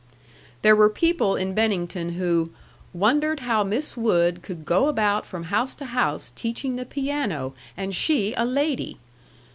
[0.63, 2.49] There were people in Bennington who
[2.91, 7.93] "wondered how Miss Wood could go about from house to house teaching the piano, and
[7.93, 8.97] she a lady."